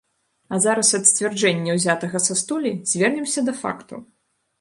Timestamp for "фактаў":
3.61-3.99